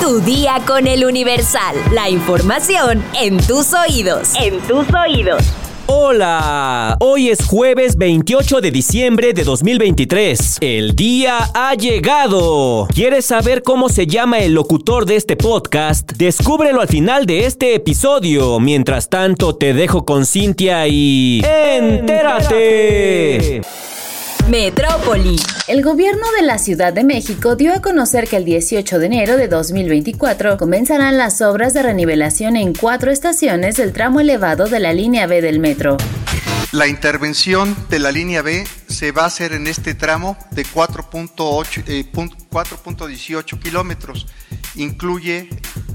[0.00, 1.76] Tu día con el Universal.
[1.92, 4.32] La información en tus oídos.
[4.40, 5.42] En tus oídos.
[5.86, 10.58] Hola, hoy es jueves 28 de diciembre de 2023.
[10.60, 12.86] El día ha llegado.
[12.94, 16.12] ¿Quieres saber cómo se llama el locutor de este podcast?
[16.12, 18.60] Descúbrelo al final de este episodio.
[18.60, 21.42] Mientras tanto, te dejo con Cintia y...
[21.44, 23.60] ¡Entérate!
[24.48, 25.36] Metrópoli.
[25.68, 29.38] El gobierno de la Ciudad de México dio a conocer que el 18 de enero
[29.38, 34.92] de 2024 comenzarán las obras de renivelación en cuatro estaciones del tramo elevado de la
[34.92, 35.96] línea B del metro.
[36.72, 43.58] La intervención de la línea B se va a hacer en este tramo de 4.18
[43.60, 44.26] kilómetros.
[44.74, 45.48] Incluye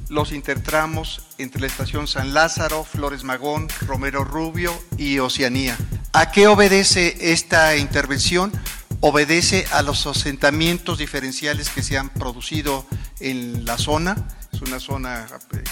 [0.10, 5.78] los intertramos entre la estación San Lázaro, Flores Magón, Romero Rubio y Oceanía.
[6.12, 8.52] ¿A qué obedece esta intervención?
[9.00, 12.86] Obedece a los asentamientos diferenciales que se han producido
[13.20, 14.28] en la zona.
[14.52, 15.28] Es una zona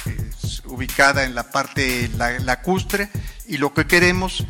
[0.06, 0.32] eh,
[0.66, 2.10] ubicada en la parte
[2.44, 3.10] lacustre
[3.48, 4.46] y lo que queremos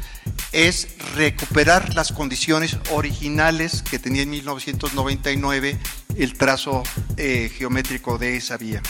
[0.51, 5.79] es recuperar las condiciones originales que tenía en 1999
[6.17, 6.83] el trazo
[7.17, 8.81] eh, geométrico de esa vía.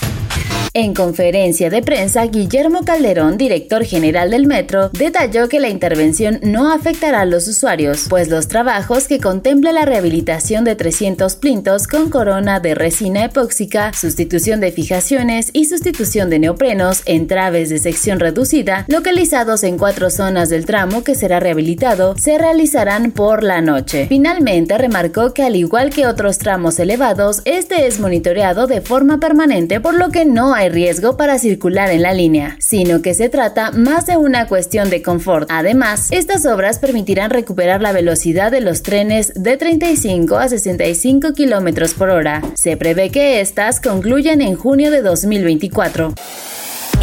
[0.74, 6.72] En conferencia de prensa, Guillermo Calderón, director general del metro, detalló que la intervención no
[6.72, 12.12] afectará a los usuarios, pues los trabajos que contempla la rehabilitación de 300 plintos con
[12.12, 18.20] corona de resina epóxica, sustitución de fijaciones y sustitución de neoprenos en traves de sección
[18.20, 24.06] reducida, localizados en cuatro zonas del tramo que será rehabilitado, se realizarán por la noche.
[24.10, 29.80] Finalmente, remarcó que al igual que otros tramos elevados, este es monitoreado de forma permanente,
[29.80, 33.70] por lo que no hay riesgo para circular en la línea, sino que se trata
[33.72, 35.48] más de una cuestión de confort.
[35.52, 41.94] Además, estas obras permitirán recuperar la velocidad de los trenes de 35 a 65 km
[41.94, 42.42] por hora.
[42.56, 46.16] Se prevé que estas concluyan en junio de 2024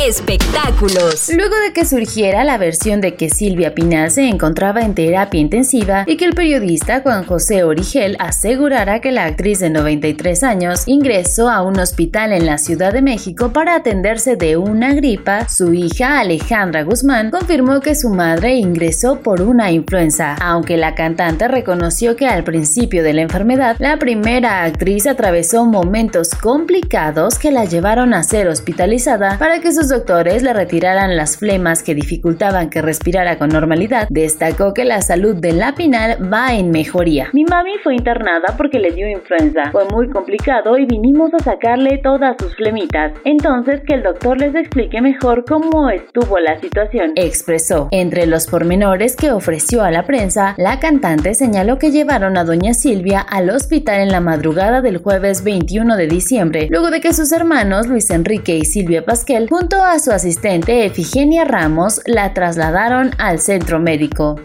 [0.01, 1.31] espectáculos.
[1.35, 6.05] Luego de que surgiera la versión de que Silvia Pinal se encontraba en terapia intensiva
[6.07, 11.49] y que el periodista Juan José Origel asegurara que la actriz de 93 años ingresó
[11.49, 16.19] a un hospital en la Ciudad de México para atenderse de una gripa, su hija
[16.19, 22.27] Alejandra Guzmán confirmó que su madre ingresó por una influenza, aunque la cantante reconoció que
[22.27, 28.23] al principio de la enfermedad la primera actriz atravesó momentos complicados que la llevaron a
[28.23, 33.51] ser hospitalizada para que sus doctores le retiraran las flemas que dificultaban que respirara con
[33.51, 37.29] normalidad, destacó que la salud de la Pinal va en mejoría.
[37.35, 39.71] Mi mami fue internada porque le dio influenza.
[39.73, 43.13] Fue muy complicado y vinimos a sacarle todas sus flemitas.
[43.27, 47.89] Entonces que el doctor les explique mejor cómo estuvo la situación, expresó.
[47.91, 52.73] Entre los pormenores que ofreció a la prensa, la cantante señaló que llevaron a doña
[52.73, 57.33] Silvia al hospital en la madrugada del jueves 21 de diciembre, luego de que sus
[57.33, 63.41] hermanos Luis Enrique y Silvia Pasquel junto a su asistente Efigenia Ramos la trasladaron al
[63.41, 64.37] centro médico.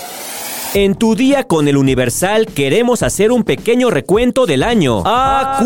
[0.73, 5.03] En tu día con el Universal queremos hacer un pequeño recuento del año.
[5.05, 5.63] ¡Acuérdate!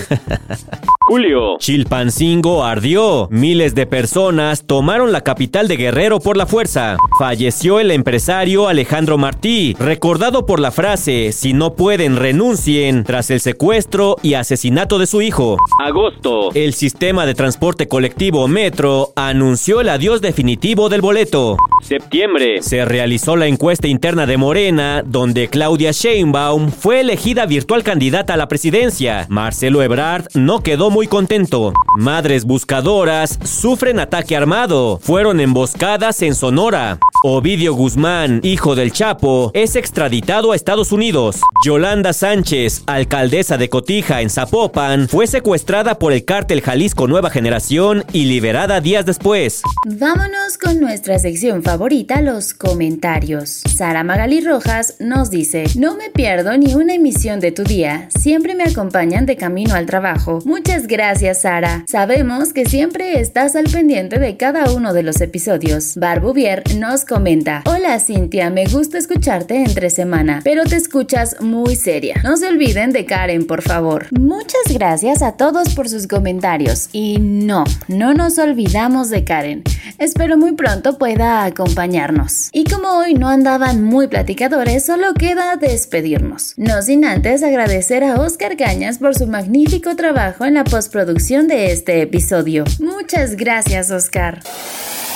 [1.08, 1.56] Julio.
[1.60, 3.28] Chilpancingo ardió.
[3.30, 6.96] Miles de personas tomaron la capital de Guerrero por la fuerza.
[7.16, 13.38] Falleció el empresario Alejandro Martí, recordado por la frase, si no pueden, renuncien, tras el
[13.38, 15.58] secuestro y asesinato de su hijo.
[15.80, 16.50] Agosto.
[16.54, 21.56] El sistema de transporte colectivo Metro anunció el adiós definitivo del boleto.
[21.82, 22.62] Septiembre.
[22.62, 28.36] Se realizó la encuesta interna de Morena, donde Claudia Sheinbaum fue elegida virtual candidata a
[28.36, 29.26] la presidencia.
[29.28, 31.74] Marcelo Ebrard no quedó muy contento.
[31.98, 34.98] Madres buscadoras sufren ataque armado.
[35.02, 36.98] Fueron emboscadas en Sonora.
[37.22, 41.40] Ovidio Guzmán, hijo del Chapo, es extraditado a Estados Unidos.
[41.64, 48.04] Yolanda Sánchez, alcaldesa de Cotija en Zapopan, fue secuestrada por el cártel Jalisco Nueva Generación
[48.12, 49.62] y liberada días después.
[49.86, 53.62] Vámonos con nuestra sección favorita, los comentarios.
[53.76, 58.54] Sara Magali Rojas nos dice, no me pierdo ni una emisión de tu día, siempre
[58.54, 60.38] me acompañan de camino al trabajo.
[60.44, 61.84] Muchas gracias, Sara.
[61.88, 65.96] Sabemos que siempre estás al pendiente de cada uno de los episodios.
[65.96, 72.20] Barbuvier nos comenta: Hola, Cintia, me gusta escucharte entre semana, pero te escuchas muy seria.
[72.24, 74.06] No se olviden de Karen, por favor.
[74.18, 76.88] Muchas gracias a todos por sus comentarios.
[76.92, 79.62] Y no, no nos olvidamos de Karen.
[79.98, 82.50] Espero muy pronto pueda acompañarnos.
[82.52, 86.54] Y como hoy no andaban muy platicadores, solo queda despedirnos.
[86.56, 91.72] No sin antes agradecer a Oscar Cañas por su magnífico trabajo en la postproducción de
[91.72, 92.64] este episodio.
[92.78, 94.40] Muchas gracias, Oscar.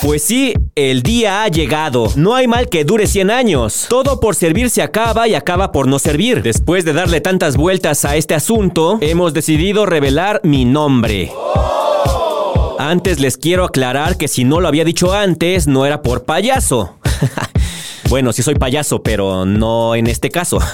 [0.02, 2.10] Pues sí, el día ha llegado.
[2.16, 3.86] No hay mal que dure 100 años.
[3.90, 6.42] Todo por servir se acaba y acaba por no servir.
[6.42, 11.30] Después de darle tantas vueltas a este asunto, hemos decidido revelar mi nombre.
[12.82, 16.96] Antes les quiero aclarar que si no lo había dicho antes, no era por payaso.
[18.10, 20.58] Bueno, sí soy payaso, pero no en este caso.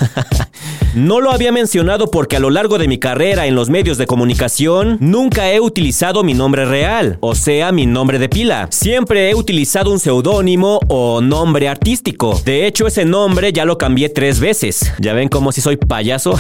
[0.97, 4.07] No lo había mencionado porque a lo largo de mi carrera en los medios de
[4.07, 8.69] comunicación nunca he utilizado mi nombre real, o sea, mi nombre de pila.
[8.71, 12.41] Siempre he utilizado un seudónimo o nombre artístico.
[12.47, 14.91] De hecho, ese nombre ya lo cambié tres veces.
[14.99, 16.33] ¿Ya ven cómo si soy payaso?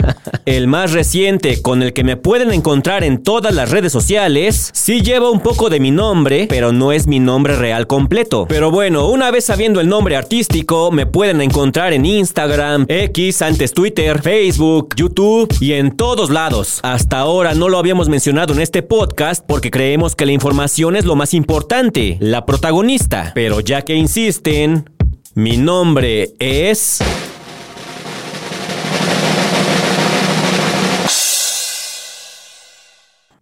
[0.46, 5.00] el más reciente con el que me pueden encontrar en todas las redes sociales, sí
[5.00, 8.46] lleva un poco de mi nombre, pero no es mi nombre real completo.
[8.48, 10.43] Pero bueno, una vez sabiendo el nombre artístico,
[10.92, 16.80] me pueden encontrar en Instagram, X, antes Twitter, Facebook, YouTube y en todos lados.
[16.82, 21.04] Hasta ahora no lo habíamos mencionado en este podcast porque creemos que la información es
[21.04, 23.32] lo más importante, la protagonista.
[23.34, 24.90] Pero ya que insisten,
[25.34, 26.98] mi nombre es...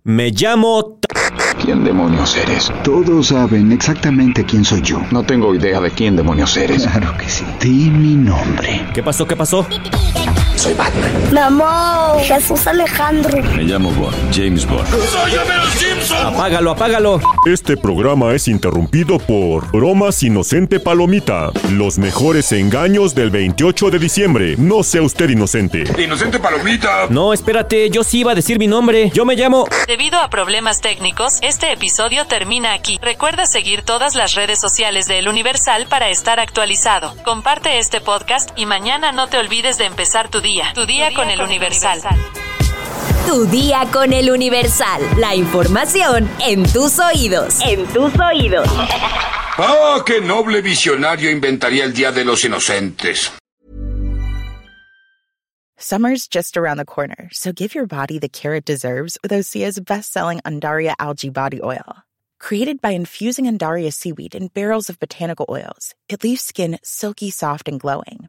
[0.05, 1.01] Me llamo...
[1.62, 2.73] ¿Quién demonios eres?
[2.82, 5.00] Todos saben exactamente quién soy yo.
[5.12, 6.82] No tengo idea de quién demonios eres.
[6.82, 7.44] Claro que sí.
[7.61, 8.85] Di mi nombre.
[8.93, 9.29] ¿Qué pasó?
[9.29, 9.64] ¿Qué pasó?
[10.62, 11.11] Soy Batman.
[11.32, 13.43] Mamá, Jesús Alejandro.
[13.56, 14.87] Me llamo Bond, James Bond.
[16.25, 17.20] Apágalo, apágalo.
[17.47, 21.50] Este programa es interrumpido por Bromas Inocente Palomita.
[21.73, 24.55] Los mejores engaños del 28 de diciembre.
[24.56, 25.82] No sea usted inocente.
[26.00, 27.08] Inocente Palomita.
[27.11, 29.11] No, espérate, yo sí iba a decir mi nombre.
[29.12, 29.67] Yo me llamo...
[29.88, 33.00] Debido a problemas técnicos, este episodio termina aquí.
[33.03, 37.17] Recuerda seguir todas las redes sociales de El Universal para estar actualizado.
[37.25, 40.51] Comparte este podcast y mañana no te olvides de empezar tu día.
[40.75, 41.99] Tu día, con, el Universal.
[43.26, 45.00] Tu día con el Universal.
[45.16, 47.58] La información en tus oídos.
[47.62, 48.69] En tus oídos.
[49.56, 53.32] ¡Ah, qué noble visionario inventaría el Día de los Inocentes!
[55.78, 59.81] Summer's just around the corner, so give your body the care it deserves with Osea's
[59.81, 62.05] best-selling Undaria Algae Body Oil.
[62.38, 67.69] Created by infusing Undaria seaweed in barrels of botanical oils, it leaves skin silky soft
[67.69, 68.28] and glowing.